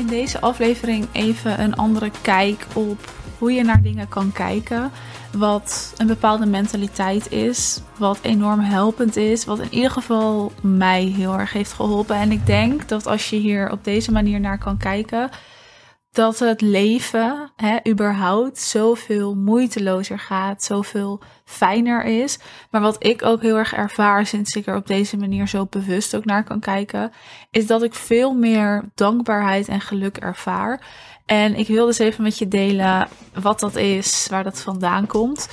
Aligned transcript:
in 0.00 0.06
deze 0.06 0.40
aflevering 0.40 1.06
even 1.12 1.60
een 1.60 1.76
andere 1.76 2.10
kijk 2.22 2.66
op 2.72 3.12
hoe 3.38 3.52
je 3.52 3.64
naar 3.64 3.82
dingen 3.82 4.08
kan 4.08 4.32
kijken. 4.32 4.90
Wat 5.32 5.94
een 5.96 6.06
bepaalde 6.06 6.46
mentaliteit 6.46 7.32
is. 7.32 7.80
Wat 7.98 8.18
enorm 8.22 8.60
helpend 8.60 9.16
is. 9.16 9.44
Wat 9.44 9.58
in 9.58 9.74
ieder 9.74 9.90
geval 9.90 10.52
mij 10.62 11.02
heel 11.02 11.38
erg 11.38 11.52
heeft 11.52 11.72
geholpen. 11.72 12.16
En 12.16 12.32
ik 12.32 12.46
denk 12.46 12.88
dat 12.88 13.06
als 13.06 13.30
je 13.30 13.36
hier 13.36 13.72
op 13.72 13.84
deze 13.84 14.12
manier 14.12 14.40
naar 14.40 14.58
kan 14.58 14.76
kijken. 14.76 15.30
Dat 16.12 16.38
het 16.38 16.60
leven, 16.60 17.52
hè, 17.56 17.78
überhaupt, 17.88 18.58
zoveel 18.58 19.34
moeitelozer 19.34 20.18
gaat. 20.18 20.62
Zoveel 20.62 21.20
fijner 21.44 22.04
is. 22.04 22.38
Maar 22.70 22.80
wat 22.80 23.04
ik 23.04 23.24
ook 23.24 23.42
heel 23.42 23.56
erg 23.56 23.74
ervaar 23.74 24.26
sinds 24.26 24.54
ik 24.54 24.66
er 24.66 24.76
op 24.76 24.86
deze 24.86 25.16
manier 25.16 25.48
zo 25.48 25.66
bewust 25.70 26.16
ook 26.16 26.24
naar 26.24 26.44
kan 26.44 26.60
kijken. 26.60 27.12
Is 27.50 27.66
dat 27.66 27.82
ik 27.82 27.94
veel 27.94 28.34
meer 28.34 28.84
dankbaarheid 28.94 29.68
en 29.68 29.80
geluk 29.80 30.16
ervaar. 30.16 30.80
En 31.26 31.54
ik 31.54 31.66
wil 31.66 31.86
dus 31.86 31.98
even 31.98 32.22
met 32.22 32.38
je 32.38 32.48
delen 32.48 33.08
wat 33.34 33.60
dat 33.60 33.76
is, 33.76 34.26
waar 34.30 34.44
dat 34.44 34.60
vandaan 34.60 35.06
komt. 35.06 35.48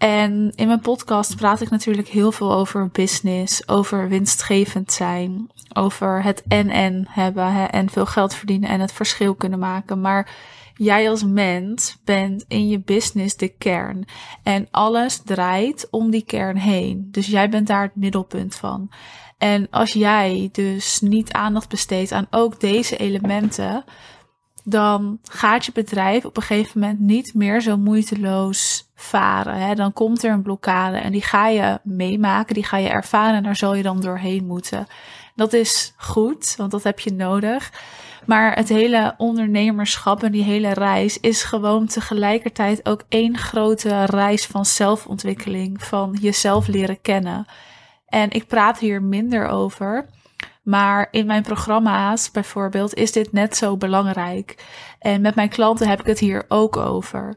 En 0.00 0.52
in 0.54 0.66
mijn 0.66 0.80
podcast 0.80 1.36
praat 1.36 1.60
ik 1.60 1.70
natuurlijk 1.70 2.08
heel 2.08 2.32
veel 2.32 2.52
over 2.52 2.88
business, 2.88 3.68
over 3.68 4.08
winstgevend 4.08 4.92
zijn, 4.92 5.50
over 5.72 6.22
het 6.22 6.42
en-en 6.48 7.06
hebben 7.08 7.52
hè, 7.52 7.64
en 7.64 7.90
veel 7.90 8.06
geld 8.06 8.34
verdienen 8.34 8.68
en 8.68 8.80
het 8.80 8.92
verschil 8.92 9.34
kunnen 9.34 9.58
maken. 9.58 10.00
Maar 10.00 10.30
jij 10.74 11.10
als 11.10 11.24
mens 11.24 11.96
bent 12.04 12.44
in 12.48 12.68
je 12.68 12.78
business 12.78 13.36
de 13.36 13.48
kern 13.48 14.04
en 14.42 14.68
alles 14.70 15.22
draait 15.24 15.88
om 15.90 16.10
die 16.10 16.24
kern 16.24 16.56
heen. 16.56 17.08
Dus 17.10 17.26
jij 17.26 17.48
bent 17.48 17.66
daar 17.66 17.82
het 17.82 17.96
middelpunt 17.96 18.54
van. 18.54 18.90
En 19.38 19.66
als 19.70 19.92
jij 19.92 20.48
dus 20.52 21.00
niet 21.00 21.32
aandacht 21.32 21.68
besteedt 21.68 22.12
aan 22.12 22.26
ook 22.30 22.60
deze 22.60 22.96
elementen, 22.96 23.84
dan 24.70 25.18
gaat 25.22 25.64
je 25.64 25.72
bedrijf 25.72 26.24
op 26.24 26.36
een 26.36 26.42
gegeven 26.42 26.80
moment 26.80 27.00
niet 27.00 27.34
meer 27.34 27.60
zo 27.60 27.76
moeiteloos 27.76 28.90
varen. 28.94 29.54
Hè? 29.54 29.74
Dan 29.74 29.92
komt 29.92 30.22
er 30.22 30.32
een 30.32 30.42
blokkade 30.42 30.96
en 30.96 31.12
die 31.12 31.22
ga 31.22 31.48
je 31.48 31.78
meemaken, 31.82 32.54
die 32.54 32.64
ga 32.64 32.76
je 32.76 32.88
ervaren 32.88 33.34
en 33.34 33.42
daar 33.42 33.56
zal 33.56 33.74
je 33.74 33.82
dan 33.82 34.00
doorheen 34.00 34.46
moeten. 34.46 34.86
Dat 35.34 35.52
is 35.52 35.94
goed, 35.96 36.54
want 36.56 36.70
dat 36.70 36.82
heb 36.82 37.00
je 37.00 37.12
nodig. 37.12 37.72
Maar 38.26 38.54
het 38.54 38.68
hele 38.68 39.14
ondernemerschap 39.16 40.22
en 40.22 40.32
die 40.32 40.42
hele 40.42 40.72
reis 40.72 41.20
is 41.20 41.42
gewoon 41.42 41.86
tegelijkertijd 41.86 42.88
ook 42.88 43.02
één 43.08 43.38
grote 43.38 44.04
reis 44.04 44.46
van 44.46 44.64
zelfontwikkeling, 44.64 45.82
van 45.82 46.16
jezelf 46.20 46.66
leren 46.66 47.00
kennen. 47.00 47.46
En 48.06 48.30
ik 48.30 48.46
praat 48.46 48.78
hier 48.78 49.02
minder 49.02 49.48
over. 49.48 50.06
Maar 50.62 51.08
in 51.10 51.26
mijn 51.26 51.42
programma's 51.42 52.30
bijvoorbeeld 52.30 52.94
is 52.94 53.12
dit 53.12 53.32
net 53.32 53.56
zo 53.56 53.76
belangrijk. 53.76 54.64
En 54.98 55.20
met 55.20 55.34
mijn 55.34 55.48
klanten 55.48 55.88
heb 55.88 56.00
ik 56.00 56.06
het 56.06 56.18
hier 56.18 56.44
ook 56.48 56.76
over. 56.76 57.36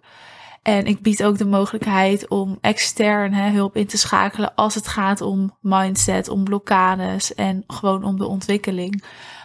En 0.61 0.85
ik 0.85 1.01
bied 1.01 1.23
ook 1.23 1.37
de 1.37 1.45
mogelijkheid 1.45 2.27
om 2.27 2.57
extern 2.61 3.33
hè, 3.33 3.49
hulp 3.49 3.75
in 3.75 3.87
te 3.87 3.97
schakelen 3.97 4.55
als 4.55 4.75
het 4.75 4.87
gaat 4.87 5.21
om 5.21 5.57
mindset, 5.61 6.27
om 6.27 6.43
blokkades 6.43 7.33
en 7.33 7.63
gewoon 7.67 8.03
om 8.03 8.17
de 8.17 8.27
ontwikkeling. 8.27 9.03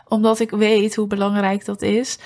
Omdat 0.08 0.40
ik 0.40 0.50
weet 0.50 0.94
hoe 0.94 1.06
belangrijk 1.06 1.64
dat 1.64 1.82
is. 1.82 2.18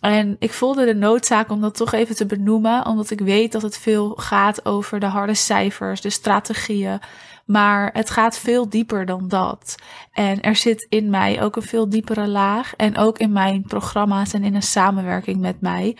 En 0.00 0.36
ik 0.38 0.52
voelde 0.52 0.84
de 0.84 0.94
noodzaak 0.94 1.50
om 1.50 1.60
dat 1.60 1.76
toch 1.76 1.92
even 1.92 2.16
te 2.16 2.26
benoemen, 2.26 2.86
omdat 2.86 3.10
ik 3.10 3.20
weet 3.20 3.52
dat 3.52 3.62
het 3.62 3.78
veel 3.78 4.14
gaat 4.16 4.64
over 4.64 5.00
de 5.00 5.06
harde 5.06 5.34
cijfers, 5.34 6.00
de 6.00 6.10
strategieën, 6.10 7.00
maar 7.46 7.90
het 7.92 8.10
gaat 8.10 8.38
veel 8.38 8.68
dieper 8.68 9.06
dan 9.06 9.28
dat. 9.28 9.74
En 10.12 10.40
er 10.40 10.56
zit 10.56 10.86
in 10.88 11.10
mij 11.10 11.42
ook 11.42 11.56
een 11.56 11.62
veel 11.62 11.88
diepere 11.88 12.28
laag. 12.28 12.74
En 12.76 12.96
ook 12.96 13.18
in 13.18 13.32
mijn 13.32 13.62
programma's 13.62 14.32
en 14.32 14.44
in 14.44 14.54
een 14.54 14.62
samenwerking 14.62 15.40
met 15.40 15.60
mij. 15.60 15.96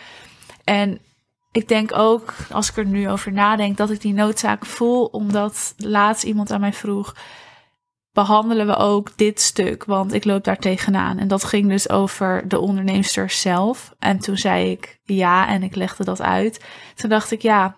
En 0.64 0.98
ik 1.52 1.68
denk 1.68 1.98
ook, 1.98 2.34
als 2.50 2.70
ik 2.70 2.76
er 2.76 2.86
nu 2.86 3.10
over 3.10 3.32
nadenk, 3.32 3.76
dat 3.76 3.90
ik 3.90 4.00
die 4.00 4.14
noodzaak 4.14 4.64
voel. 4.66 5.04
Omdat 5.04 5.74
laatst 5.76 6.24
iemand 6.24 6.50
aan 6.50 6.60
mij 6.60 6.72
vroeg 6.72 7.14
behandelen 8.16 8.66
we 8.66 8.76
ook 8.76 9.16
dit 9.16 9.40
stuk, 9.40 9.84
want 9.84 10.12
ik 10.12 10.24
loop 10.24 10.44
daar 10.44 10.58
tegenaan. 10.58 11.18
En 11.18 11.28
dat 11.28 11.44
ging 11.44 11.68
dus 11.68 11.90
over 11.90 12.48
de 12.48 12.58
onderneemster 12.58 13.30
zelf. 13.30 13.94
En 13.98 14.18
toen 14.18 14.36
zei 14.36 14.70
ik 14.70 14.98
ja 15.04 15.48
en 15.48 15.62
ik 15.62 15.74
legde 15.74 16.04
dat 16.04 16.22
uit. 16.22 16.64
Toen 16.94 17.10
dacht 17.10 17.30
ik 17.30 17.42
ja, 17.42 17.76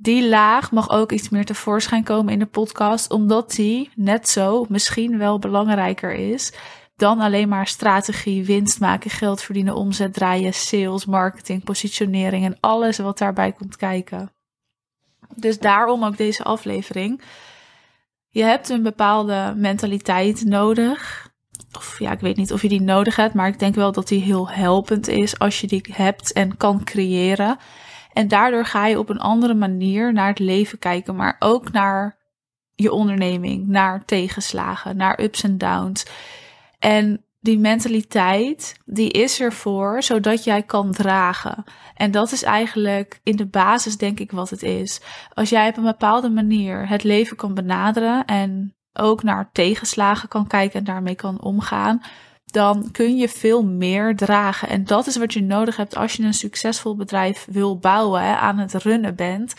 die 0.00 0.28
laag 0.28 0.72
mag 0.72 0.90
ook 0.90 1.12
iets 1.12 1.28
meer 1.28 1.44
tevoorschijn 1.44 2.04
komen 2.04 2.32
in 2.32 2.38
de 2.38 2.46
podcast, 2.46 3.10
omdat 3.10 3.50
die 3.50 3.90
net 3.94 4.28
zo 4.28 4.66
misschien 4.68 5.18
wel 5.18 5.38
belangrijker 5.38 6.12
is 6.12 6.52
dan 7.00 7.20
alleen 7.20 7.48
maar 7.48 7.66
strategie, 7.66 8.44
winst 8.44 8.80
maken, 8.80 9.10
geld 9.10 9.42
verdienen, 9.42 9.74
omzet 9.74 10.14
draaien, 10.14 10.54
sales, 10.54 11.06
marketing, 11.06 11.64
positionering 11.64 12.44
en 12.44 12.56
alles 12.60 12.98
wat 12.98 13.18
daarbij 13.18 13.52
komt 13.52 13.76
kijken. 13.76 14.32
Dus 15.36 15.58
daarom 15.58 16.04
ook 16.04 16.16
deze 16.16 16.42
aflevering. 16.42 17.22
Je 18.28 18.42
hebt 18.42 18.68
een 18.68 18.82
bepaalde 18.82 19.54
mentaliteit 19.56 20.44
nodig. 20.44 21.28
Of 21.76 21.98
ja, 21.98 22.12
ik 22.12 22.20
weet 22.20 22.36
niet 22.36 22.52
of 22.52 22.62
je 22.62 22.68
die 22.68 22.82
nodig 22.82 23.16
hebt, 23.16 23.34
maar 23.34 23.48
ik 23.48 23.58
denk 23.58 23.74
wel 23.74 23.92
dat 23.92 24.08
die 24.08 24.22
heel 24.22 24.50
helpend 24.50 25.08
is 25.08 25.38
als 25.38 25.60
je 25.60 25.66
die 25.66 25.84
hebt 25.92 26.32
en 26.32 26.56
kan 26.56 26.84
creëren. 26.84 27.58
En 28.12 28.28
daardoor 28.28 28.64
ga 28.64 28.86
je 28.86 28.98
op 28.98 29.08
een 29.08 29.20
andere 29.20 29.54
manier 29.54 30.12
naar 30.12 30.28
het 30.28 30.38
leven 30.38 30.78
kijken, 30.78 31.16
maar 31.16 31.36
ook 31.38 31.72
naar 31.72 32.18
je 32.74 32.92
onderneming, 32.92 33.66
naar 33.66 34.04
tegenslagen, 34.04 34.96
naar 34.96 35.20
ups 35.20 35.42
en 35.42 35.58
downs. 35.58 36.06
En 36.78 37.24
die 37.40 37.58
mentaliteit, 37.58 38.76
die 38.84 39.10
is 39.10 39.40
ervoor 39.40 40.02
zodat 40.02 40.44
jij 40.44 40.62
kan 40.62 40.92
dragen. 40.92 41.64
En 41.94 42.10
dat 42.10 42.32
is 42.32 42.42
eigenlijk 42.42 43.20
in 43.22 43.36
de 43.36 43.46
basis, 43.46 43.96
denk 43.96 44.20
ik, 44.20 44.30
wat 44.30 44.50
het 44.50 44.62
is. 44.62 45.00
Als 45.34 45.48
jij 45.48 45.68
op 45.68 45.76
een 45.76 45.82
bepaalde 45.82 46.30
manier 46.30 46.88
het 46.88 47.02
leven 47.02 47.36
kan 47.36 47.54
benaderen 47.54 48.24
en 48.24 48.74
ook 48.92 49.22
naar 49.22 49.50
tegenslagen 49.52 50.28
kan 50.28 50.46
kijken 50.46 50.78
en 50.78 50.84
daarmee 50.84 51.14
kan 51.14 51.40
omgaan, 51.40 52.02
dan 52.50 52.88
kun 52.92 53.16
je 53.16 53.28
veel 53.28 53.64
meer 53.64 54.16
dragen. 54.16 54.68
En 54.68 54.84
dat 54.84 55.06
is 55.06 55.16
wat 55.16 55.32
je 55.32 55.42
nodig 55.42 55.76
hebt 55.76 55.96
als 55.96 56.12
je 56.12 56.22
een 56.22 56.34
succesvol 56.34 56.96
bedrijf 56.96 57.46
wil 57.50 57.78
bouwen, 57.78 58.22
hè, 58.22 58.34
aan 58.34 58.58
het 58.58 58.74
runnen 58.74 59.14
bent. 59.14 59.54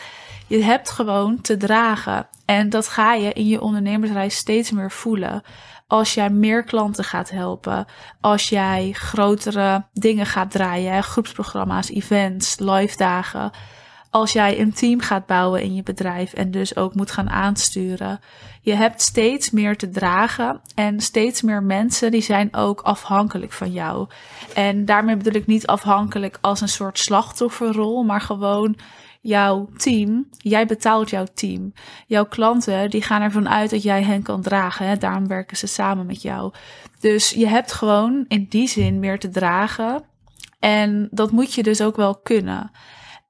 Je 0.46 0.62
hebt 0.62 0.90
gewoon 0.90 1.40
te 1.40 1.56
dragen. 1.56 2.26
En 2.44 2.70
dat 2.70 2.88
ga 2.88 3.14
je 3.14 3.32
in 3.32 3.46
je 3.46 3.60
ondernemersreis 3.60 4.36
steeds 4.36 4.70
meer 4.70 4.90
voelen. 4.90 5.42
Als 5.86 6.14
jij 6.14 6.30
meer 6.30 6.64
klanten 6.64 7.04
gaat 7.04 7.30
helpen, 7.30 7.86
als 8.20 8.48
jij 8.48 8.92
grotere 8.92 9.84
dingen 9.92 10.26
gaat 10.26 10.50
draaien, 10.50 11.02
groepsprogramma's, 11.02 11.88
events, 11.88 12.58
live 12.58 12.96
dagen 12.96 13.50
als 14.12 14.32
jij 14.32 14.60
een 14.60 14.72
team 14.72 15.00
gaat 15.00 15.26
bouwen 15.26 15.62
in 15.62 15.74
je 15.74 15.82
bedrijf 15.82 16.32
en 16.32 16.50
dus 16.50 16.76
ook 16.76 16.94
moet 16.94 17.10
gaan 17.10 17.30
aansturen. 17.30 18.20
Je 18.60 18.74
hebt 18.74 19.02
steeds 19.02 19.50
meer 19.50 19.76
te 19.76 19.88
dragen 19.88 20.60
en 20.74 21.00
steeds 21.00 21.42
meer 21.42 21.62
mensen 21.62 22.10
die 22.10 22.20
zijn 22.20 22.54
ook 22.54 22.80
afhankelijk 22.80 23.52
van 23.52 23.72
jou. 23.72 24.08
En 24.54 24.84
daarmee 24.84 25.16
bedoel 25.16 25.34
ik 25.34 25.46
niet 25.46 25.66
afhankelijk 25.66 26.38
als 26.40 26.60
een 26.60 26.68
soort 26.68 26.98
slachtofferrol, 26.98 28.02
maar 28.02 28.20
gewoon 28.20 28.76
jouw 29.20 29.68
team. 29.76 30.28
Jij 30.36 30.66
betaalt 30.66 31.10
jouw 31.10 31.26
team. 31.34 31.72
Jouw 32.06 32.26
klanten 32.26 32.90
die 32.90 33.02
gaan 33.02 33.22
ervan 33.22 33.48
uit 33.48 33.70
dat 33.70 33.82
jij 33.82 34.02
hen 34.02 34.22
kan 34.22 34.42
dragen. 34.42 34.86
Hè? 34.86 34.96
Daarom 34.96 35.26
werken 35.26 35.56
ze 35.56 35.66
samen 35.66 36.06
met 36.06 36.22
jou. 36.22 36.52
Dus 37.00 37.30
je 37.30 37.46
hebt 37.46 37.72
gewoon 37.72 38.24
in 38.28 38.46
die 38.48 38.68
zin 38.68 38.98
meer 38.98 39.18
te 39.18 39.28
dragen. 39.28 40.04
En 40.58 41.08
dat 41.10 41.30
moet 41.30 41.54
je 41.54 41.62
dus 41.62 41.82
ook 41.82 41.96
wel 41.96 42.16
kunnen. 42.16 42.70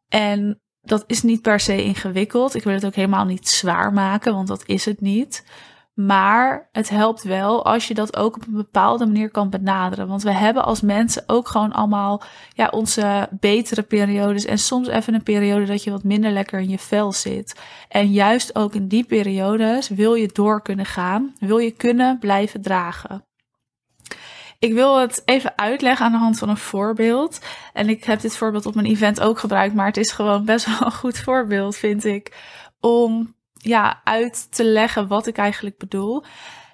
En 0.09 0.62
dat 0.82 1.05
is 1.06 1.23
niet 1.23 1.43
per 1.43 1.61
se 1.61 1.84
ingewikkeld. 1.84 2.55
Ik 2.55 2.64
wil 2.64 2.75
het 2.75 2.87
ook 2.87 2.94
helemaal 2.94 3.25
niet 3.25 3.49
zwaar 3.49 3.93
maken, 3.93 4.34
want 4.34 4.49
dat 4.49 4.62
is 4.67 4.84
het 4.84 5.00
niet. 5.00 5.44
Maar 5.94 6.69
het 6.73 6.88
helpt 6.88 7.23
wel 7.23 7.64
als 7.64 7.88
je 7.88 7.94
dat 7.94 8.17
ook 8.17 8.37
op 8.37 8.46
een 8.46 8.52
bepaalde 8.52 9.06
manier 9.06 9.31
kan 9.31 9.50
benaderen. 9.50 10.08
Want 10.08 10.23
we 10.23 10.32
hebben 10.32 10.64
als 10.64 10.81
mensen 10.81 11.25
ook 11.26 11.49
gewoon 11.49 11.73
allemaal 11.73 12.23
ja, 12.55 12.69
onze 12.69 13.29
betere 13.40 13.82
periodes. 13.82 14.44
En 14.44 14.58
soms 14.58 14.88
even 14.88 15.14
een 15.14 15.23
periode 15.23 15.64
dat 15.64 15.84
je 15.84 15.90
wat 15.90 16.05
minder 16.05 16.31
lekker 16.31 16.61
in 16.61 16.69
je 16.69 16.79
vel 16.79 17.12
zit. 17.12 17.61
En 17.88 18.12
juist 18.12 18.55
ook 18.55 18.75
in 18.75 18.88
die 18.88 19.05
periodes 19.05 19.88
wil 19.88 20.14
je 20.14 20.31
door 20.32 20.62
kunnen 20.62 20.87
gaan. 20.87 21.34
Wil 21.38 21.58
je 21.58 21.70
kunnen 21.70 22.19
blijven 22.19 22.62
dragen. 22.62 23.25
Ik 24.62 24.73
wil 24.73 24.97
het 24.99 25.23
even 25.25 25.59
uitleggen 25.59 26.06
aan 26.06 26.12
de 26.12 26.19
hand 26.19 26.38
van 26.38 26.49
een 26.49 26.56
voorbeeld. 26.56 27.41
En 27.73 27.88
ik 27.88 28.05
heb 28.05 28.20
dit 28.20 28.37
voorbeeld 28.37 28.67
op 28.67 28.75
mijn 28.75 28.87
event 28.87 29.20
ook 29.20 29.38
gebruikt, 29.38 29.75
maar 29.75 29.87
het 29.87 29.97
is 29.97 30.12
gewoon 30.12 30.44
best 30.44 30.67
wel 30.67 30.81
een 30.81 30.93
goed 30.93 31.19
voorbeeld, 31.19 31.76
vind 31.76 32.05
ik, 32.05 32.37
om 32.81 33.35
ja, 33.53 34.00
uit 34.05 34.53
te 34.53 34.64
leggen 34.64 35.06
wat 35.06 35.26
ik 35.26 35.37
eigenlijk 35.37 35.79
bedoel. 35.79 36.25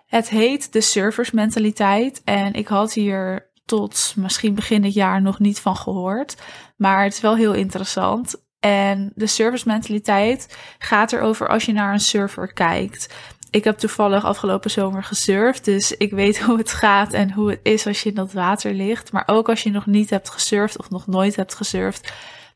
Het 0.06 0.28
heet 0.28 0.72
de 0.72 0.80
serversmentaliteit 0.80 2.22
en 2.24 2.52
ik 2.52 2.66
had 2.66 2.92
hier 2.92 3.50
tot 3.64 4.14
misschien 4.16 4.54
begin 4.54 4.82
dit 4.82 4.94
jaar 4.94 5.22
nog 5.22 5.38
niet 5.38 5.60
van 5.60 5.76
gehoord, 5.76 6.36
maar 6.76 7.02
het 7.04 7.12
is 7.12 7.20
wel 7.20 7.36
heel 7.36 7.54
interessant. 7.54 8.46
En 8.60 9.12
de 9.14 9.26
service 9.26 9.68
mentaliteit 9.68 10.58
gaat 10.78 11.12
erover 11.12 11.48
als 11.48 11.64
je 11.64 11.72
naar 11.72 11.92
een 11.92 12.00
server 12.00 12.52
kijkt. 12.52 13.14
Ik 13.50 13.64
heb 13.64 13.78
toevallig 13.78 14.24
afgelopen 14.24 14.70
zomer 14.70 15.04
gesurfd, 15.04 15.64
dus 15.64 15.96
ik 15.96 16.10
weet 16.10 16.40
hoe 16.44 16.58
het 16.58 16.72
gaat 16.72 17.12
en 17.12 17.32
hoe 17.32 17.50
het 17.50 17.60
is 17.62 17.86
als 17.86 18.02
je 18.02 18.08
in 18.08 18.14
dat 18.14 18.32
water 18.32 18.74
ligt. 18.74 19.12
Maar 19.12 19.22
ook 19.26 19.48
als 19.48 19.62
je 19.62 19.70
nog 19.70 19.86
niet 19.86 20.10
hebt 20.10 20.30
gesurfd 20.30 20.78
of 20.78 20.90
nog 20.90 21.06
nooit 21.06 21.36
hebt 21.36 21.54
gesurfd, 21.54 22.12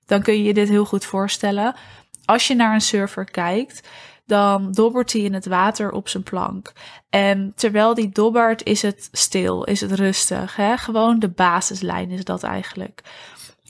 dan 0.07 0.23
kun 0.23 0.35
je 0.35 0.43
je 0.43 0.55
dit 0.55 0.69
heel 0.69 0.85
goed 0.85 1.05
voorstellen. 1.05 1.75
Als 2.25 2.47
je 2.47 2.55
naar 2.55 2.75
een 2.75 2.81
surfer 2.81 3.25
kijkt, 3.25 3.89
dan 4.27 4.73
dobbert 4.73 5.13
hij 5.13 5.23
in 5.23 5.35
het 5.35 5.47
water 5.47 5.91
op 5.91 6.09
zijn 6.09 6.23
plank. 6.23 6.73
En 7.11 7.53
terwijl 7.57 7.95
die 7.95 8.09
dobbert, 8.09 8.65
is 8.65 8.83
het 8.83 9.09
stil, 9.13 9.65
is 9.65 9.81
het 9.81 9.93
rustig. 9.93 10.57
Hè? 10.57 10.77
Gewoon 10.77 11.19
de 11.19 11.29
basislijn 11.29 12.11
is 12.11 12.25
dat 12.25 12.43
eigenlijk. 12.43 13.03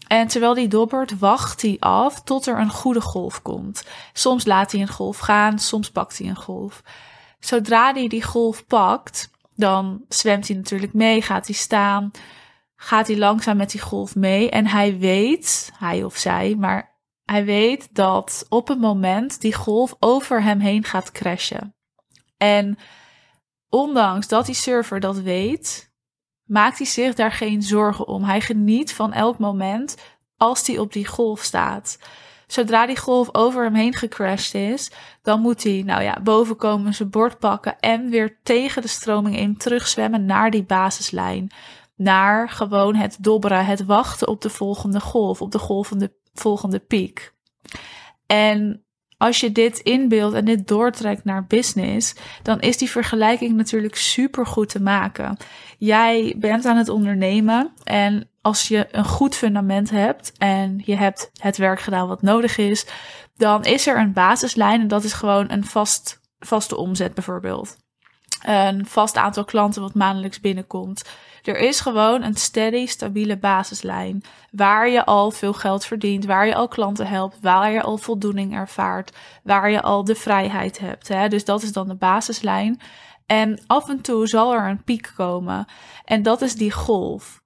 En 0.07 0.27
terwijl 0.27 0.55
die 0.55 0.69
dobbert, 0.69 1.19
wacht 1.19 1.63
hij 1.63 1.77
af 1.79 2.23
tot 2.23 2.47
er 2.47 2.59
een 2.59 2.71
goede 2.71 3.01
golf 3.01 3.43
komt. 3.43 3.85
Soms 4.13 4.45
laat 4.45 4.73
hij 4.73 4.81
een 4.81 4.89
golf 4.89 5.19
gaan, 5.19 5.59
soms 5.59 5.91
pakt 5.91 6.19
hij 6.19 6.29
een 6.29 6.37
golf. 6.37 6.83
Zodra 7.45 7.93
hij 7.93 8.09
die 8.09 8.23
golf 8.23 8.67
pakt, 8.67 9.31
dan 9.55 10.05
zwemt 10.09 10.49
hij 10.49 10.57
natuurlijk 10.57 10.93
mee, 10.93 11.23
gaat 11.23 11.47
hij 11.47 11.55
staan, 11.55 12.11
gaat 12.77 13.07
hij 13.07 13.19
langzaam 13.19 13.57
met 13.57 13.71
die 13.71 13.81
golf 13.81 14.15
mee. 14.15 14.51
En 14.51 14.67
hij 14.67 14.99
weet, 14.99 15.73
hij 15.79 16.05
of 16.05 16.17
zij, 16.17 16.55
maar 16.59 16.99
hij 17.25 17.45
weet 17.45 17.89
dat 17.95 18.47
op 18.49 18.69
een 18.69 18.79
moment 18.79 19.41
die 19.41 19.55
golf 19.55 19.97
over 19.99 20.43
hem 20.43 20.59
heen 20.59 20.85
gaat 20.85 21.13
crashen. 21.13 21.75
En 22.37 22.79
ondanks 23.69 24.29
dat 24.29 24.47
die 24.47 24.55
surfer 24.55 25.01
dat 25.01 25.19
weet, 25.19 25.93
maakt 26.45 26.79
hij 26.79 26.87
zich 26.87 27.15
daar 27.15 27.33
geen 27.33 27.63
zorgen 27.63 28.07
om. 28.07 28.25
Hij 28.25 28.41
geniet 28.41 28.93
van 28.93 29.13
elk 29.13 29.39
moment 29.39 29.97
als 30.37 30.67
hij 30.67 30.79
op 30.79 30.93
die 30.93 31.07
golf 31.07 31.43
staat. 31.43 31.99
Zodra 32.53 32.87
die 32.87 32.97
golf 32.97 33.29
over 33.35 33.65
hem 33.65 33.75
heen 33.75 33.95
gecrashed 33.95 34.55
is, 34.55 34.91
dan 35.23 35.41
moet 35.41 35.63
hij, 35.63 35.83
nou 35.87 36.03
ja, 36.03 36.21
boven 36.23 36.57
komen, 36.57 36.95
zijn 36.95 37.11
bord 37.11 37.39
pakken 37.39 37.81
en 37.81 38.11
weer 38.11 38.39
tegen 38.43 38.83
de 38.83 38.89
stroming 38.89 39.37
in 39.37 39.57
terugzwemmen 39.57 40.25
naar 40.25 40.51
die 40.51 40.65
basislijn. 40.65 41.51
Naar 41.97 42.49
gewoon 42.49 42.95
het 42.95 43.17
dobberen, 43.21 43.67
het 43.67 43.85
wachten 43.85 44.29
op 44.29 44.41
de 44.41 44.51
volgende 44.51 45.01
golf, 45.01 45.43
op 45.43 45.51
de 45.51 45.59
golvende, 45.59 46.13
volgende 46.35 46.79
piek. 46.79 47.35
En 48.27 48.85
als 49.23 49.41
je 49.41 49.53
dit 49.53 49.79
inbeeldt 49.79 50.35
en 50.35 50.45
dit 50.45 50.69
doortrekt 50.69 51.25
naar 51.25 51.47
business, 51.47 52.15
dan 52.43 52.61
is 52.61 52.77
die 52.77 52.91
vergelijking 52.91 53.57
natuurlijk 53.57 53.97
super 53.97 54.47
goed 54.47 54.69
te 54.69 54.81
maken. 54.81 55.37
Jij 55.79 56.35
bent 56.39 56.67
aan 56.67 56.77
het 56.77 56.89
ondernemen 56.89 57.73
en 57.85 58.29
als 58.41 58.69
je 58.69 58.89
een 58.91 59.05
goed 59.05 59.35
fundament 59.35 59.91
hebt 59.91 60.33
en 60.39 60.83
je 60.85 60.97
hebt 60.97 61.31
het 61.41 61.57
werk 61.57 61.81
gedaan 61.81 62.09
wat 62.09 62.23
nodig 62.23 62.57
is, 62.57 62.87
dan 63.37 63.65
is 63.65 63.87
er 63.87 63.99
een 63.99 64.13
basislijn 64.13 64.81
en 64.81 64.89
dat 64.89 65.05
is 65.05 65.13
gewoon 65.13 65.51
een 65.51 65.65
vast, 65.65 66.21
vaste 66.39 66.77
omzet 66.77 67.15
bijvoorbeeld. 67.15 67.77
Een 68.45 68.87
vast 68.87 69.17
aantal 69.17 69.45
klanten 69.45 69.83
wat 69.83 69.95
maandelijks 69.95 70.41
binnenkomt. 70.41 71.03
Er 71.43 71.59
is 71.59 71.81
gewoon 71.81 72.23
een 72.23 72.35
steady, 72.35 72.87
stabiele 72.87 73.39
basislijn. 73.39 74.23
Waar 74.51 74.89
je 74.89 75.05
al 75.05 75.31
veel 75.31 75.53
geld 75.53 75.85
verdient, 75.85 76.25
waar 76.25 76.47
je 76.47 76.55
al 76.55 76.69
klanten 76.69 77.07
helpt, 77.07 77.39
waar 77.41 77.71
je 77.71 77.83
al 77.83 77.99
voldoening 77.99 78.55
ervaart, 78.55 79.17
waar 79.43 79.71
je 79.71 79.83
al 79.83 80.05
de 80.05 80.15
vrijheid 80.15 80.79
hebt. 80.79 81.09
Hè? 81.09 81.29
Dus 81.29 81.45
dat 81.45 81.63
is 81.63 81.73
dan 81.73 81.89
de 81.89 81.95
basislijn. 81.95 82.81
En 83.27 83.61
af 83.67 83.89
en 83.89 84.01
toe 84.01 84.27
zal 84.27 84.55
er 84.55 84.69
een 84.69 84.85
piek 84.85 85.13
komen. 85.17 85.67
En 86.05 86.23
dat 86.23 86.43
is 86.43 86.55
die 86.55 86.73
golf. 86.73 87.42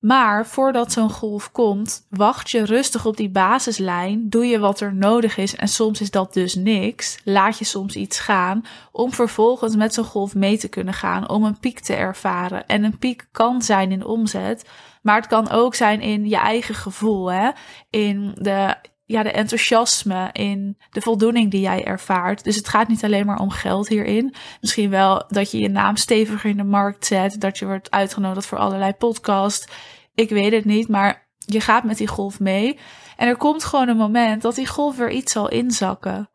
Maar 0.00 0.46
voordat 0.46 0.92
zo'n 0.92 1.10
golf 1.10 1.52
komt, 1.52 2.06
wacht 2.08 2.50
je 2.50 2.64
rustig 2.64 3.06
op 3.06 3.16
die 3.16 3.30
basislijn, 3.30 4.28
doe 4.28 4.46
je 4.46 4.58
wat 4.58 4.80
er 4.80 4.94
nodig 4.94 5.36
is 5.36 5.56
en 5.56 5.68
soms 5.68 6.00
is 6.00 6.10
dat 6.10 6.32
dus 6.32 6.54
niks. 6.54 7.18
Laat 7.24 7.58
je 7.58 7.64
soms 7.64 7.96
iets 7.96 8.18
gaan 8.18 8.64
om 8.92 9.12
vervolgens 9.12 9.76
met 9.76 9.94
zo'n 9.94 10.04
golf 10.04 10.34
mee 10.34 10.58
te 10.58 10.68
kunnen 10.68 10.94
gaan, 10.94 11.28
om 11.28 11.44
een 11.44 11.58
piek 11.58 11.80
te 11.80 11.94
ervaren. 11.94 12.66
En 12.66 12.84
een 12.84 12.98
piek 12.98 13.26
kan 13.32 13.62
zijn 13.62 13.92
in 13.92 14.04
omzet, 14.04 14.68
maar 15.02 15.16
het 15.16 15.26
kan 15.26 15.50
ook 15.50 15.74
zijn 15.74 16.00
in 16.00 16.28
je 16.28 16.36
eigen 16.36 16.74
gevoel, 16.74 17.32
hè? 17.32 17.50
in 17.90 18.32
de, 18.34 18.74
ja, 19.10 19.22
de 19.22 19.30
enthousiasme, 19.30 20.28
in 20.32 20.78
de 20.90 21.00
voldoening 21.00 21.50
die 21.50 21.60
jij 21.60 21.84
ervaart. 21.84 22.44
Dus 22.44 22.56
het 22.56 22.68
gaat 22.68 22.88
niet 22.88 23.04
alleen 23.04 23.26
maar 23.26 23.38
om 23.38 23.50
geld 23.50 23.88
hierin. 23.88 24.34
Misschien 24.60 24.90
wel 24.90 25.24
dat 25.28 25.50
je 25.50 25.58
je 25.58 25.68
naam 25.68 25.96
steviger 25.96 26.50
in 26.50 26.56
de 26.56 26.64
markt 26.64 27.06
zet, 27.06 27.40
dat 27.40 27.58
je 27.58 27.66
wordt 27.66 27.90
uitgenodigd 27.90 28.46
voor 28.46 28.58
allerlei 28.58 28.92
podcasts. 28.92 29.68
Ik 30.14 30.28
weet 30.28 30.52
het 30.52 30.64
niet, 30.64 30.88
maar 30.88 31.28
je 31.38 31.60
gaat 31.60 31.84
met 31.84 31.96
die 31.96 32.06
golf 32.06 32.40
mee. 32.40 32.78
En 33.16 33.28
er 33.28 33.36
komt 33.36 33.64
gewoon 33.64 33.88
een 33.88 33.96
moment 33.96 34.42
dat 34.42 34.54
die 34.54 34.66
golf 34.66 34.96
weer 34.96 35.10
iets 35.10 35.32
zal 35.32 35.48
inzakken. 35.48 36.30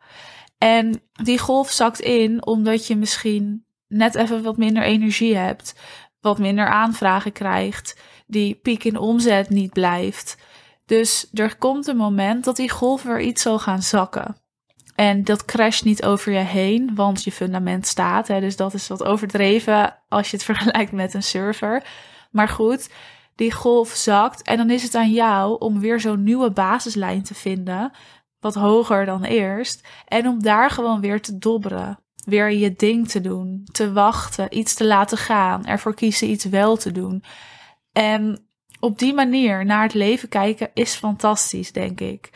En 0.57 1.01
die 1.12 1.39
golf 1.39 1.71
zakt 1.71 2.00
in 2.00 2.45
omdat 2.45 2.88
je 2.88 2.95
misschien 2.95 3.66
net 3.88 4.16
even 4.16 4.44
wat 4.44 4.57
minder 4.57 4.83
energie 4.83 5.36
hebt, 5.36 5.75
wat 6.19 6.39
minder 6.39 6.68
aanvragen 6.68 7.31
krijgt, 7.31 8.00
die 8.28 8.56
piek 8.56 8.83
in 8.83 8.98
omzet 8.98 9.50
niet 9.50 9.74
blijft. 9.74 10.38
Dus 10.85 11.29
er 11.33 11.57
komt 11.57 11.87
een 11.87 11.97
moment 11.97 12.43
dat 12.43 12.55
die 12.55 12.69
golf 12.69 13.03
weer 13.03 13.21
iets 13.21 13.41
zal 13.41 13.59
gaan 13.59 13.81
zakken. 13.81 14.35
En 14.95 15.23
dat 15.23 15.45
crasht 15.45 15.83
niet 15.83 16.03
over 16.03 16.31
je 16.31 16.39
heen, 16.39 16.95
want 16.95 17.23
je 17.23 17.31
fundament 17.31 17.87
staat. 17.87 18.27
Hè, 18.27 18.39
dus 18.39 18.55
dat 18.55 18.73
is 18.73 18.87
wat 18.87 19.03
overdreven 19.03 20.03
als 20.07 20.29
je 20.29 20.35
het 20.35 20.45
vergelijkt 20.51 20.91
met 20.91 21.13
een 21.13 21.23
server. 21.23 21.83
Maar 22.31 22.47
goed, 22.49 22.89
die 23.35 23.51
golf 23.51 23.89
zakt. 23.89 24.41
En 24.41 24.57
dan 24.57 24.69
is 24.69 24.83
het 24.83 24.95
aan 24.95 25.11
jou 25.11 25.59
om 25.59 25.79
weer 25.79 25.99
zo'n 25.99 26.23
nieuwe 26.23 26.51
basislijn 26.51 27.23
te 27.23 27.33
vinden. 27.33 27.91
Wat 28.39 28.55
hoger 28.55 29.05
dan 29.05 29.23
eerst. 29.23 29.87
En 30.07 30.27
om 30.27 30.41
daar 30.41 30.69
gewoon 30.69 31.01
weer 31.01 31.21
te 31.21 31.37
dobberen. 31.37 31.99
Weer 32.25 32.51
je 32.51 32.73
ding 32.73 33.07
te 33.07 33.21
doen. 33.21 33.67
Te 33.71 33.93
wachten. 33.93 34.57
Iets 34.57 34.73
te 34.73 34.85
laten 34.85 35.17
gaan. 35.17 35.65
Ervoor 35.65 35.93
kiezen 35.93 36.29
iets 36.29 36.45
wel 36.45 36.77
te 36.77 36.91
doen. 36.91 37.23
En 37.91 38.44
op 38.85 38.99
die 38.99 39.13
manier 39.13 39.65
naar 39.65 39.83
het 39.83 39.93
leven 39.93 40.29
kijken 40.29 40.69
is 40.73 40.93
fantastisch, 40.93 41.71
denk 41.71 41.99
ik. 41.99 42.29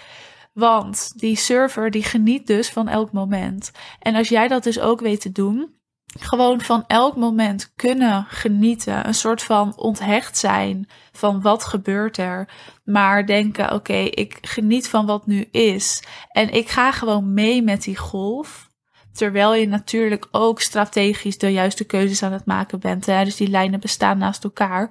Want 0.53 1.13
die 1.15 1.35
server 1.35 1.91
die 1.91 2.03
geniet 2.03 2.47
dus 2.47 2.69
van 2.69 2.87
elk 2.87 3.11
moment. 3.11 3.71
En 3.99 4.15
als 4.15 4.29
jij 4.29 4.47
dat 4.47 4.63
dus 4.63 4.79
ook 4.79 4.99
weet 4.99 5.21
te 5.21 5.31
doen, 5.31 5.79
gewoon 6.19 6.61
van 6.61 6.83
elk 6.87 7.15
moment 7.15 7.73
kunnen 7.75 8.25
genieten, 8.29 9.07
een 9.07 9.13
soort 9.13 9.43
van 9.43 9.77
onthecht 9.77 10.37
zijn 10.37 10.87
van 11.11 11.41
wat 11.41 11.63
gebeurt 11.63 12.17
er, 12.17 12.49
maar 12.83 13.25
denken: 13.25 13.73
oké, 13.73 13.97
ik 13.97 14.37
geniet 14.41 14.87
van 14.89 15.05
wat 15.05 15.27
nu 15.27 15.47
is 15.51 16.03
en 16.31 16.53
ik 16.53 16.69
ga 16.69 16.91
gewoon 16.91 17.33
mee 17.33 17.63
met 17.63 17.83
die 17.83 17.97
golf. 17.97 18.67
Terwijl 19.13 19.53
je 19.53 19.67
natuurlijk 19.67 20.27
ook 20.31 20.61
strategisch 20.61 21.37
de 21.37 21.51
juiste 21.51 21.83
keuzes 21.83 22.23
aan 22.23 22.31
het 22.31 22.45
maken 22.45 22.79
bent. 22.79 23.05
Hè? 23.05 23.23
Dus 23.23 23.35
die 23.35 23.49
lijnen 23.49 23.79
bestaan 23.79 24.17
naast 24.17 24.43
elkaar. 24.43 24.89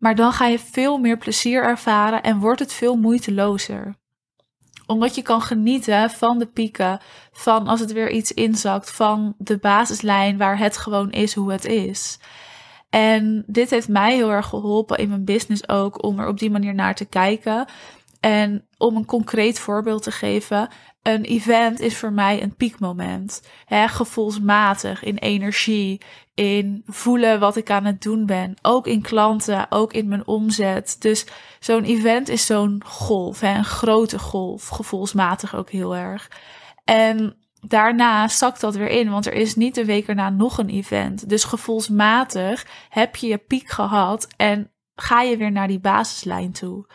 Maar 0.00 0.14
dan 0.14 0.32
ga 0.32 0.46
je 0.46 0.58
veel 0.58 0.98
meer 0.98 1.18
plezier 1.18 1.62
ervaren 1.62 2.22
en 2.22 2.38
wordt 2.38 2.60
het 2.60 2.72
veel 2.72 2.96
moeitelozer. 2.96 3.94
Omdat 4.86 5.14
je 5.14 5.22
kan 5.22 5.42
genieten 5.42 6.10
van 6.10 6.38
de 6.38 6.46
pieken, 6.46 7.00
van 7.32 7.66
als 7.66 7.80
het 7.80 7.92
weer 7.92 8.10
iets 8.10 8.32
inzakt, 8.32 8.90
van 8.90 9.34
de 9.38 9.58
basislijn 9.58 10.38
waar 10.38 10.58
het 10.58 10.76
gewoon 10.76 11.10
is 11.10 11.34
hoe 11.34 11.52
het 11.52 11.64
is. 11.64 12.18
En 12.90 13.44
dit 13.46 13.70
heeft 13.70 13.88
mij 13.88 14.14
heel 14.14 14.30
erg 14.30 14.46
geholpen 14.46 14.98
in 14.98 15.08
mijn 15.08 15.24
business 15.24 15.68
ook 15.68 16.04
om 16.04 16.18
er 16.18 16.28
op 16.28 16.38
die 16.38 16.50
manier 16.50 16.74
naar 16.74 16.94
te 16.94 17.04
kijken. 17.04 17.68
En 18.20 18.66
om 18.78 18.96
een 18.96 19.04
concreet 19.04 19.58
voorbeeld 19.58 20.02
te 20.02 20.10
geven, 20.10 20.68
een 21.02 21.24
event 21.24 21.80
is 21.80 21.96
voor 21.96 22.12
mij 22.12 22.42
een 22.42 22.56
piekmoment. 22.56 23.42
Hè, 23.64 23.88
gevoelsmatig, 23.88 25.02
in 25.02 25.16
energie, 25.16 26.00
in 26.34 26.82
voelen 26.86 27.40
wat 27.40 27.56
ik 27.56 27.70
aan 27.70 27.84
het 27.84 28.02
doen 28.02 28.26
ben. 28.26 28.54
Ook 28.62 28.86
in 28.86 29.02
klanten, 29.02 29.66
ook 29.70 29.92
in 29.92 30.08
mijn 30.08 30.26
omzet. 30.26 30.96
Dus 30.98 31.26
zo'n 31.60 31.84
event 31.84 32.28
is 32.28 32.46
zo'n 32.46 32.82
golf, 32.86 33.42
een 33.42 33.64
grote 33.64 34.18
golf, 34.18 34.68
gevoelsmatig 34.68 35.56
ook 35.56 35.70
heel 35.70 35.96
erg. 35.96 36.30
En 36.84 37.36
daarna 37.60 38.28
zakt 38.28 38.60
dat 38.60 38.74
weer 38.74 38.90
in, 38.90 39.10
want 39.10 39.26
er 39.26 39.32
is 39.32 39.56
niet 39.56 39.74
de 39.74 39.84
week 39.84 40.08
erna 40.08 40.30
nog 40.30 40.58
een 40.58 40.70
event. 40.70 41.28
Dus 41.28 41.44
gevoelsmatig 41.44 42.66
heb 42.88 43.16
je 43.16 43.26
je 43.26 43.38
piek 43.38 43.68
gehad 43.68 44.28
en 44.36 44.70
ga 44.94 45.22
je 45.22 45.36
weer 45.36 45.52
naar 45.52 45.68
die 45.68 45.80
basislijn 45.80 46.52
toe. 46.52 46.86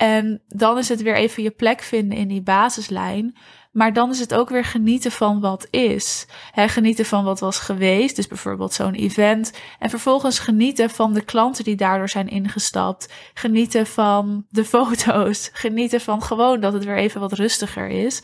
En 0.00 0.42
dan 0.48 0.78
is 0.78 0.88
het 0.88 1.02
weer 1.02 1.16
even 1.16 1.42
je 1.42 1.50
plek 1.50 1.80
vinden 1.80 2.18
in 2.18 2.28
die 2.28 2.42
basislijn. 2.42 3.36
Maar 3.72 3.92
dan 3.92 4.10
is 4.10 4.18
het 4.18 4.34
ook 4.34 4.48
weer 4.48 4.64
genieten 4.64 5.12
van 5.12 5.40
wat 5.40 5.66
is. 5.70 6.26
Genieten 6.54 7.04
van 7.04 7.24
wat 7.24 7.40
was 7.40 7.58
geweest, 7.58 8.16
dus 8.16 8.26
bijvoorbeeld 8.26 8.72
zo'n 8.72 8.94
event. 8.94 9.52
En 9.78 9.90
vervolgens 9.90 10.38
genieten 10.38 10.90
van 10.90 11.12
de 11.12 11.24
klanten 11.24 11.64
die 11.64 11.76
daardoor 11.76 12.08
zijn 12.08 12.28
ingestapt. 12.28 13.12
Genieten 13.34 13.86
van 13.86 14.46
de 14.48 14.64
foto's. 14.74 15.50
Genieten 15.52 16.00
van 16.00 16.22
gewoon 16.22 16.60
dat 16.60 16.72
het 16.72 16.84
weer 16.84 16.98
even 16.98 17.20
wat 17.20 17.32
rustiger 17.32 17.88
is. 17.88 18.22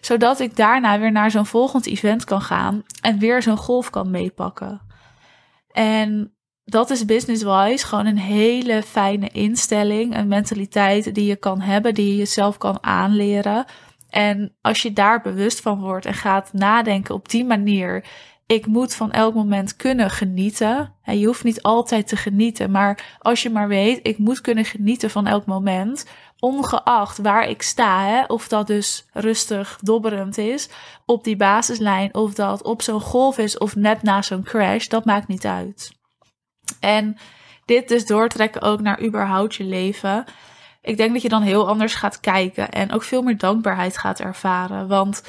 Zodat 0.00 0.40
ik 0.40 0.56
daarna 0.56 0.98
weer 0.98 1.12
naar 1.12 1.30
zo'n 1.30 1.46
volgend 1.46 1.86
event 1.86 2.24
kan 2.24 2.42
gaan 2.42 2.82
en 3.00 3.18
weer 3.18 3.42
zo'n 3.42 3.56
golf 3.56 3.90
kan 3.90 4.10
meepakken. 4.10 4.80
En 5.72 6.37
dat 6.68 6.90
is 6.90 7.04
business-wise 7.04 7.86
gewoon 7.86 8.06
een 8.06 8.18
hele 8.18 8.82
fijne 8.82 9.28
instelling, 9.28 10.16
een 10.16 10.28
mentaliteit 10.28 11.14
die 11.14 11.26
je 11.26 11.36
kan 11.36 11.60
hebben, 11.60 11.94
die 11.94 12.08
je 12.10 12.16
jezelf 12.16 12.58
kan 12.58 12.78
aanleren. 12.80 13.64
En 14.10 14.54
als 14.60 14.82
je 14.82 14.92
daar 14.92 15.22
bewust 15.22 15.60
van 15.60 15.80
wordt 15.80 16.06
en 16.06 16.14
gaat 16.14 16.52
nadenken 16.52 17.14
op 17.14 17.28
die 17.28 17.44
manier. 17.44 18.04
Ik 18.46 18.66
moet 18.66 18.94
van 18.94 19.12
elk 19.12 19.34
moment 19.34 19.76
kunnen 19.76 20.10
genieten. 20.10 20.92
Je 21.04 21.26
hoeft 21.26 21.44
niet 21.44 21.62
altijd 21.62 22.08
te 22.08 22.16
genieten, 22.16 22.70
maar 22.70 23.18
als 23.18 23.42
je 23.42 23.50
maar 23.50 23.68
weet, 23.68 24.00
ik 24.02 24.18
moet 24.18 24.40
kunnen 24.40 24.64
genieten 24.64 25.10
van 25.10 25.26
elk 25.26 25.46
moment. 25.46 26.06
Ongeacht 26.38 27.18
waar 27.18 27.48
ik 27.48 27.62
sta, 27.62 28.04
hè, 28.04 28.24
of 28.24 28.48
dat 28.48 28.66
dus 28.66 29.06
rustig 29.12 29.78
dobberend 29.82 30.38
is 30.38 30.68
op 31.06 31.24
die 31.24 31.36
basislijn, 31.36 32.14
of 32.14 32.34
dat 32.34 32.62
op 32.62 32.82
zo'n 32.82 33.00
golf 33.00 33.38
is 33.38 33.58
of 33.58 33.76
net 33.76 34.02
na 34.02 34.22
zo'n 34.22 34.42
crash, 34.42 34.86
dat 34.86 35.04
maakt 35.04 35.28
niet 35.28 35.46
uit. 35.46 35.97
En 36.80 37.16
dit 37.64 37.88
dus 37.88 38.06
doortrekken 38.06 38.62
ook 38.62 38.80
naar 38.80 39.02
überhaupt 39.02 39.54
je 39.54 39.64
leven. 39.64 40.24
Ik 40.82 40.96
denk 40.96 41.12
dat 41.12 41.22
je 41.22 41.28
dan 41.28 41.42
heel 41.42 41.68
anders 41.68 41.94
gaat 41.94 42.20
kijken 42.20 42.70
en 42.70 42.92
ook 42.92 43.02
veel 43.02 43.22
meer 43.22 43.38
dankbaarheid 43.38 43.98
gaat 43.98 44.20
ervaren. 44.20 44.88
Want 44.88 45.22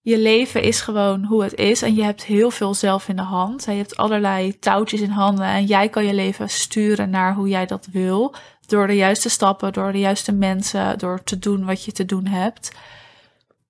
je 0.00 0.18
leven 0.18 0.62
is 0.62 0.80
gewoon 0.80 1.24
hoe 1.24 1.42
het 1.42 1.54
is 1.54 1.82
en 1.82 1.94
je 1.94 2.02
hebt 2.02 2.24
heel 2.24 2.50
veel 2.50 2.74
zelf 2.74 3.08
in 3.08 3.16
de 3.16 3.22
hand. 3.22 3.64
Je 3.64 3.70
hebt 3.70 3.96
allerlei 3.96 4.58
touwtjes 4.58 5.00
in 5.00 5.10
handen 5.10 5.46
en 5.46 5.64
jij 5.64 5.88
kan 5.88 6.04
je 6.04 6.14
leven 6.14 6.50
sturen 6.50 7.10
naar 7.10 7.34
hoe 7.34 7.48
jij 7.48 7.66
dat 7.66 7.88
wil. 7.92 8.34
Door 8.66 8.86
de 8.86 8.96
juiste 8.96 9.28
stappen, 9.28 9.72
door 9.72 9.92
de 9.92 9.98
juiste 9.98 10.32
mensen, 10.32 10.98
door 10.98 11.22
te 11.24 11.38
doen 11.38 11.64
wat 11.64 11.84
je 11.84 11.92
te 11.92 12.04
doen 12.04 12.26
hebt. 12.26 12.72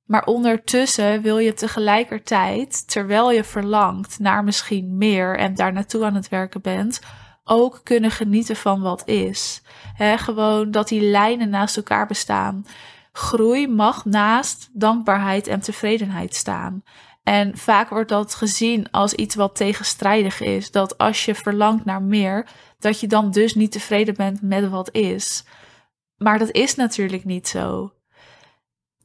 Maar 0.08 0.24
ondertussen 0.24 1.22
wil 1.22 1.38
je 1.38 1.54
tegelijkertijd, 1.54 2.88
terwijl 2.88 3.32
je 3.32 3.44
verlangt 3.44 4.18
naar 4.18 4.44
misschien 4.44 4.96
meer 4.96 5.36
en 5.36 5.54
daar 5.54 5.72
naartoe 5.72 6.04
aan 6.04 6.14
het 6.14 6.28
werken 6.28 6.60
bent, 6.60 7.00
ook 7.44 7.80
kunnen 7.82 8.10
genieten 8.10 8.56
van 8.56 8.80
wat 8.80 9.08
is. 9.08 9.62
gewoon 9.96 10.70
dat 10.70 10.88
die 10.88 11.00
lijnen 11.00 11.48
naast 11.48 11.76
elkaar 11.76 12.06
bestaan. 12.06 12.66
Groei 13.12 13.68
mag 13.68 14.04
naast 14.04 14.68
dankbaarheid 14.72 15.46
en 15.46 15.60
tevredenheid 15.60 16.34
staan. 16.34 16.82
En 17.22 17.56
vaak 17.56 17.88
wordt 17.88 18.08
dat 18.08 18.34
gezien 18.34 18.90
als 18.90 19.14
iets 19.14 19.34
wat 19.34 19.56
tegenstrijdig 19.56 20.40
is. 20.40 20.70
Dat 20.70 20.98
als 20.98 21.24
je 21.24 21.34
verlangt 21.34 21.84
naar 21.84 22.02
meer, 22.02 22.46
dat 22.78 23.00
je 23.00 23.06
dan 23.06 23.30
dus 23.30 23.54
niet 23.54 23.72
tevreden 23.72 24.14
bent 24.14 24.42
met 24.42 24.68
wat 24.68 24.94
is. 24.94 25.44
Maar 26.16 26.38
dat 26.38 26.50
is 26.50 26.74
natuurlijk 26.74 27.24
niet 27.24 27.48
zo. 27.48 27.92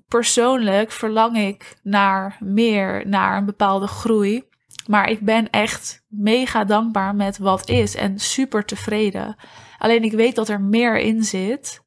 Persoonlijk 0.07 0.91
verlang 0.91 1.38
ik 1.38 1.75
naar 1.83 2.38
meer, 2.39 3.07
naar 3.07 3.38
een 3.38 3.45
bepaalde 3.45 3.88
groei. 3.88 4.43
Maar 4.88 5.10
ik 5.10 5.19
ben 5.19 5.50
echt 5.50 6.03
mega 6.07 6.63
dankbaar 6.63 7.15
met 7.15 7.38
wat 7.38 7.69
is 7.69 7.95
en 7.95 8.19
super 8.19 8.65
tevreden. 8.65 9.36
Alleen 9.77 10.03
ik 10.03 10.12
weet 10.12 10.36
dat 10.36 10.50
er 10.50 10.62
meer 10.62 10.98
in 10.98 11.24
zit. 11.24 11.81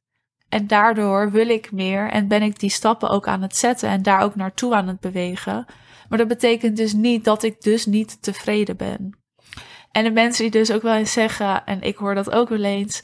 En 0.49 0.67
daardoor 0.67 1.31
wil 1.31 1.49
ik 1.49 1.71
meer 1.71 2.09
en 2.09 2.27
ben 2.27 2.41
ik 2.41 2.59
die 2.59 2.69
stappen 2.69 3.09
ook 3.09 3.27
aan 3.27 3.41
het 3.41 3.57
zetten 3.57 3.89
en 3.89 4.01
daar 4.01 4.21
ook 4.21 4.35
naartoe 4.35 4.75
aan 4.75 4.87
het 4.87 4.99
bewegen. 4.99 5.65
Maar 6.09 6.17
dat 6.17 6.27
betekent 6.27 6.77
dus 6.77 6.93
niet 6.93 7.23
dat 7.23 7.43
ik 7.43 7.61
dus 7.61 7.85
niet 7.85 8.21
tevreden 8.21 8.77
ben. 8.77 9.19
En 9.91 10.03
de 10.03 10.11
mensen 10.11 10.43
die 10.43 10.51
dus 10.51 10.71
ook 10.71 10.81
wel 10.81 10.95
eens 10.95 11.11
zeggen, 11.11 11.65
en 11.65 11.81
ik 11.81 11.97
hoor 11.97 12.15
dat 12.15 12.31
ook 12.31 12.49
wel 12.49 12.63
eens, 12.63 13.03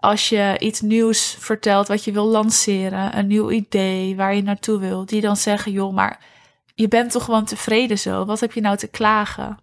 als 0.00 0.28
je 0.28 0.56
iets 0.58 0.80
nieuws 0.80 1.36
vertelt 1.38 1.88
wat 1.88 2.04
je 2.04 2.12
wil 2.12 2.26
lanceren, 2.26 3.18
een 3.18 3.26
nieuw 3.26 3.50
idee 3.50 4.16
waar 4.16 4.34
je 4.34 4.42
naartoe 4.42 4.78
wil, 4.78 5.06
die 5.06 5.20
dan 5.20 5.36
zeggen, 5.36 5.72
joh, 5.72 5.94
maar 5.94 6.24
je 6.74 6.88
bent 6.88 7.10
toch 7.10 7.24
gewoon 7.24 7.44
tevreden 7.44 7.98
zo? 7.98 8.24
Wat 8.24 8.40
heb 8.40 8.52
je 8.52 8.60
nou 8.60 8.76
te 8.76 8.88
klagen? 8.88 9.58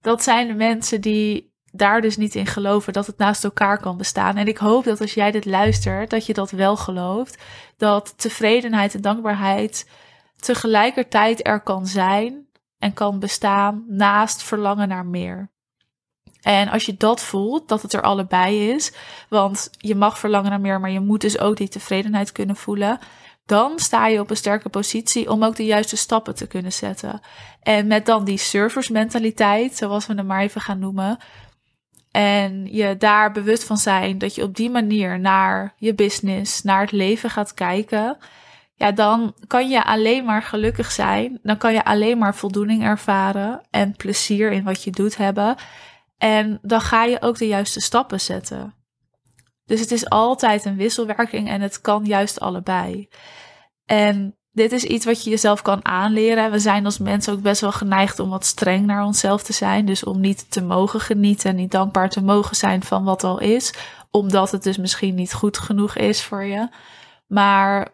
Dat 0.00 0.22
zijn 0.22 0.46
de 0.46 0.54
mensen 0.54 1.00
die 1.00 1.52
daar 1.72 2.00
dus 2.00 2.16
niet 2.16 2.34
in 2.34 2.46
geloven 2.46 2.92
dat 2.92 3.06
het 3.06 3.18
naast 3.18 3.44
elkaar 3.44 3.80
kan 3.80 3.96
bestaan. 3.96 4.36
En 4.36 4.46
ik 4.46 4.58
hoop 4.58 4.84
dat 4.84 5.00
als 5.00 5.14
jij 5.14 5.30
dit 5.30 5.44
luistert, 5.44 6.10
dat 6.10 6.26
je 6.26 6.34
dat 6.34 6.50
wel 6.50 6.76
gelooft. 6.76 7.42
Dat 7.76 8.14
tevredenheid 8.16 8.94
en 8.94 9.00
dankbaarheid 9.00 9.88
tegelijkertijd 10.36 11.46
er 11.46 11.60
kan 11.60 11.86
zijn 11.86 12.46
en 12.78 12.92
kan 12.92 13.18
bestaan 13.18 13.84
naast 13.88 14.42
verlangen 14.42 14.88
naar 14.88 15.06
meer. 15.06 15.52
En 16.44 16.68
als 16.68 16.86
je 16.86 16.96
dat 16.96 17.20
voelt, 17.20 17.68
dat 17.68 17.82
het 17.82 17.92
er 17.92 18.02
allebei 18.02 18.70
is, 18.70 18.92
want 19.28 19.70
je 19.78 19.94
mag 19.94 20.18
verlangen 20.18 20.50
naar 20.50 20.60
meer, 20.60 20.80
maar 20.80 20.90
je 20.90 21.00
moet 21.00 21.20
dus 21.20 21.38
ook 21.38 21.56
die 21.56 21.68
tevredenheid 21.68 22.32
kunnen 22.32 22.56
voelen, 22.56 22.98
dan 23.46 23.78
sta 23.78 24.06
je 24.06 24.20
op 24.20 24.30
een 24.30 24.36
sterke 24.36 24.68
positie 24.68 25.30
om 25.30 25.44
ook 25.44 25.56
de 25.56 25.64
juiste 25.64 25.96
stappen 25.96 26.34
te 26.34 26.46
kunnen 26.46 26.72
zetten. 26.72 27.20
En 27.62 27.86
met 27.86 28.06
dan 28.06 28.24
die 28.24 28.38
serversmentaliteit, 28.38 29.76
zoals 29.76 30.06
we 30.06 30.14
hem 30.14 30.26
maar 30.26 30.42
even 30.42 30.60
gaan 30.60 30.78
noemen, 30.78 31.18
en 32.10 32.66
je 32.72 32.96
daar 32.96 33.32
bewust 33.32 33.64
van 33.64 33.76
zijn 33.76 34.18
dat 34.18 34.34
je 34.34 34.42
op 34.42 34.56
die 34.56 34.70
manier 34.70 35.20
naar 35.20 35.74
je 35.76 35.94
business, 35.94 36.62
naar 36.62 36.80
het 36.80 36.92
leven 36.92 37.30
gaat 37.30 37.54
kijken, 37.54 38.16
ja, 38.76 38.92
dan 38.92 39.34
kan 39.46 39.68
je 39.68 39.84
alleen 39.84 40.24
maar 40.24 40.42
gelukkig 40.42 40.92
zijn. 40.92 41.38
Dan 41.42 41.56
kan 41.56 41.72
je 41.72 41.84
alleen 41.84 42.18
maar 42.18 42.34
voldoening 42.34 42.84
ervaren 42.84 43.60
en 43.70 43.96
plezier 43.96 44.52
in 44.52 44.64
wat 44.64 44.82
je 44.82 44.90
doet 44.90 45.16
hebben. 45.16 45.56
En 46.24 46.58
dan 46.62 46.80
ga 46.80 47.04
je 47.04 47.22
ook 47.22 47.38
de 47.38 47.46
juiste 47.46 47.80
stappen 47.80 48.20
zetten. 48.20 48.74
Dus 49.64 49.80
het 49.80 49.90
is 49.90 50.08
altijd 50.08 50.64
een 50.64 50.76
wisselwerking 50.76 51.48
en 51.48 51.60
het 51.60 51.80
kan 51.80 52.04
juist 52.04 52.40
allebei. 52.40 53.08
En 53.84 54.36
dit 54.52 54.72
is 54.72 54.84
iets 54.84 55.04
wat 55.04 55.24
je 55.24 55.30
jezelf 55.30 55.62
kan 55.62 55.84
aanleren. 55.84 56.50
We 56.50 56.58
zijn 56.58 56.84
als 56.84 56.98
mensen 56.98 57.32
ook 57.32 57.40
best 57.40 57.60
wel 57.60 57.72
geneigd 57.72 58.18
om 58.18 58.30
wat 58.30 58.44
streng 58.44 58.86
naar 58.86 59.04
onszelf 59.04 59.42
te 59.42 59.52
zijn. 59.52 59.86
Dus 59.86 60.04
om 60.04 60.20
niet 60.20 60.50
te 60.50 60.62
mogen 60.62 61.00
genieten 61.00 61.50
en 61.50 61.56
niet 61.56 61.70
dankbaar 61.70 62.10
te 62.10 62.22
mogen 62.22 62.56
zijn 62.56 62.82
van 62.82 63.04
wat 63.04 63.24
al 63.24 63.40
is. 63.40 63.74
Omdat 64.10 64.50
het 64.50 64.62
dus 64.62 64.76
misschien 64.76 65.14
niet 65.14 65.32
goed 65.32 65.58
genoeg 65.58 65.96
is 65.96 66.22
voor 66.22 66.44
je. 66.44 66.68
Maar 67.26 67.93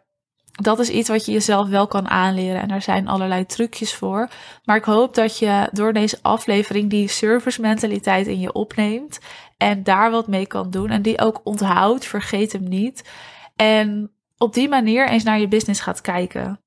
dat 0.61 0.79
is 0.79 0.89
iets 0.89 1.09
wat 1.09 1.27
je 1.27 1.33
jezelf 1.33 1.69
wel 1.69 1.87
kan 1.87 2.09
aanleren. 2.09 2.61
En 2.61 2.71
er 2.71 2.83
zijn 2.83 3.09
allerlei 3.09 3.47
trucjes 3.47 3.95
voor. 3.95 4.29
Maar 4.65 4.77
ik 4.77 4.85
hoop 4.85 5.15
dat 5.15 5.39
je 5.39 5.69
door 5.73 5.93
deze 5.93 6.19
aflevering 6.23 6.91
die 6.91 7.09
service 7.09 7.61
mentaliteit 7.61 8.27
in 8.27 8.41
je 8.41 8.53
opneemt. 8.53 9.19
En 9.57 9.83
daar 9.83 10.11
wat 10.11 10.29
mee 10.29 10.47
kan 10.47 10.71
doen. 10.71 10.91
En 10.91 11.03
die 11.03 11.21
ook 11.21 11.41
onthoudt. 11.45 12.07
Vergeet 12.07 12.53
hem 12.53 12.69
niet. 12.69 13.11
En 13.57 14.11
op 14.39 14.55
die 14.55 14.69
manier 14.69 15.09
eens 15.09 15.23
naar 15.23 15.41
je 15.41 15.49
business 15.49 15.81
gaat 15.81 16.01
kijken. 16.01 16.61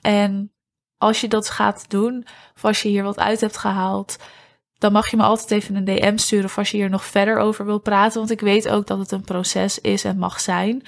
En 0.00 0.52
als 0.98 1.20
je 1.20 1.28
dat 1.28 1.50
gaat 1.50 1.90
doen, 1.90 2.26
of 2.54 2.64
als 2.64 2.82
je 2.82 2.88
hier 2.88 3.02
wat 3.02 3.18
uit 3.18 3.40
hebt 3.40 3.56
gehaald, 3.56 4.16
dan 4.78 4.92
mag 4.92 5.10
je 5.10 5.16
me 5.16 5.22
altijd 5.22 5.50
even 5.50 5.76
een 5.76 5.84
DM 5.84 6.16
sturen 6.16 6.44
of 6.44 6.58
als 6.58 6.70
je 6.70 6.76
hier 6.76 6.90
nog 6.90 7.04
verder 7.04 7.38
over 7.38 7.64
wil 7.64 7.80
praten. 7.80 8.18
Want 8.18 8.30
ik 8.30 8.40
weet 8.40 8.68
ook 8.68 8.86
dat 8.86 8.98
het 8.98 9.12
een 9.12 9.24
proces 9.24 9.78
is 9.78 10.04
en 10.04 10.18
mag 10.18 10.40
zijn, 10.40 10.82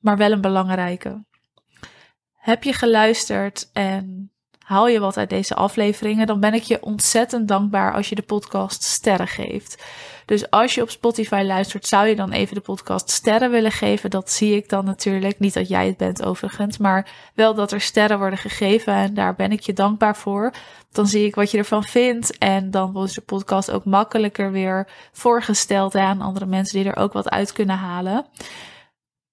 maar 0.00 0.16
wel 0.16 0.32
een 0.32 0.40
belangrijke. 0.40 1.26
Heb 2.48 2.64
je 2.64 2.72
geluisterd 2.72 3.70
en 3.72 4.30
haal 4.58 4.88
je 4.88 5.00
wat 5.00 5.16
uit 5.16 5.30
deze 5.30 5.54
afleveringen, 5.54 6.26
dan 6.26 6.40
ben 6.40 6.54
ik 6.54 6.62
je 6.62 6.82
ontzettend 6.82 7.48
dankbaar 7.48 7.94
als 7.94 8.08
je 8.08 8.14
de 8.14 8.22
podcast 8.22 8.82
sterren 8.82 9.26
geeft. 9.26 9.84
Dus 10.26 10.50
als 10.50 10.74
je 10.74 10.82
op 10.82 10.90
Spotify 10.90 11.42
luistert, 11.46 11.86
zou 11.86 12.06
je 12.06 12.16
dan 12.16 12.32
even 12.32 12.54
de 12.54 12.60
podcast 12.60 13.10
sterren 13.10 13.50
willen 13.50 13.72
geven? 13.72 14.10
Dat 14.10 14.30
zie 14.30 14.56
ik 14.56 14.68
dan 14.68 14.84
natuurlijk. 14.84 15.38
Niet 15.38 15.54
dat 15.54 15.68
jij 15.68 15.86
het 15.86 15.96
bent 15.96 16.24
overigens, 16.24 16.78
maar 16.78 17.08
wel 17.34 17.54
dat 17.54 17.72
er 17.72 17.80
sterren 17.80 18.18
worden 18.18 18.38
gegeven 18.38 18.92
en 18.92 19.14
daar 19.14 19.34
ben 19.34 19.52
ik 19.52 19.60
je 19.60 19.72
dankbaar 19.72 20.16
voor. 20.16 20.52
Dan 20.92 21.06
zie 21.06 21.26
ik 21.26 21.34
wat 21.34 21.50
je 21.50 21.58
ervan 21.58 21.84
vindt 21.84 22.38
en 22.38 22.70
dan 22.70 22.92
wordt 22.92 23.14
de 23.14 23.20
podcast 23.20 23.70
ook 23.70 23.84
makkelijker 23.84 24.52
weer 24.52 24.88
voorgesteld 25.12 25.94
aan 25.94 26.20
andere 26.20 26.46
mensen 26.46 26.78
die 26.78 26.90
er 26.90 26.98
ook 26.98 27.12
wat 27.12 27.30
uit 27.30 27.52
kunnen 27.52 27.76
halen. 27.76 28.26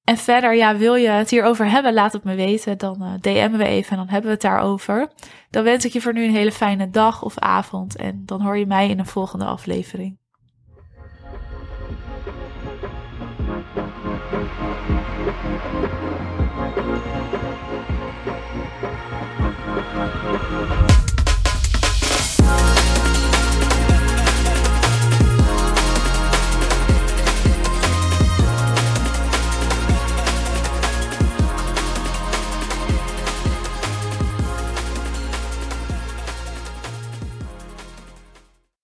En 0.05 0.17
verder, 0.17 0.55
ja, 0.55 0.77
wil 0.77 0.95
je 0.95 1.09
het 1.09 1.29
hierover 1.29 1.69
hebben, 1.69 1.93
laat 1.93 2.13
het 2.13 2.23
me 2.23 2.35
weten. 2.35 2.77
Dan 2.77 3.03
uh, 3.03 3.13
DM'en 3.21 3.57
we 3.57 3.65
even 3.65 3.91
en 3.91 3.97
dan 3.97 4.07
hebben 4.07 4.25
we 4.25 4.33
het 4.33 4.41
daarover. 4.41 5.07
Dan 5.49 5.63
wens 5.63 5.85
ik 5.85 5.93
je 5.93 6.01
voor 6.01 6.13
nu 6.13 6.23
een 6.23 6.31
hele 6.31 6.51
fijne 6.51 6.89
dag 6.89 7.23
of 7.23 7.39
avond. 7.39 7.95
En 7.95 8.23
dan 8.25 8.41
hoor 8.41 8.57
je 8.57 8.65
mij 8.65 8.89
in 8.89 8.99
een 8.99 9.05
volgende 9.05 9.45
aflevering. 9.45 10.17